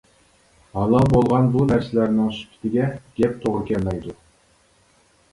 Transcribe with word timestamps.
ھالال 0.77 1.03
بولغان 1.15 1.49
بۇ 1.55 1.65
نەرسىلەرنىڭ 1.71 2.31
سۈپىتىگە 2.37 2.87
گەپ 3.19 3.35
توغرا 3.43 3.67
كەلمەيدۇ. 3.69 4.15